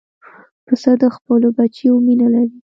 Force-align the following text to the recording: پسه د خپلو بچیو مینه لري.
پسه 0.65 0.91
د 1.01 1.03
خپلو 1.15 1.47
بچیو 1.57 1.95
مینه 2.05 2.27
لري. 2.33 2.57